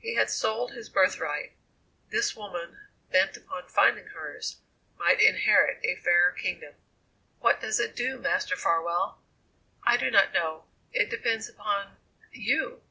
[0.00, 1.52] He had sold his birthright;
[2.10, 2.78] this woman,
[3.12, 4.56] bent upon finding hers,
[4.98, 6.74] might inherit a fairer kingdom.
[7.38, 9.22] "What does it do, Master Farwell?"
[9.84, 10.64] "I do not know.
[10.92, 11.96] It depends upon
[12.32, 12.82] you.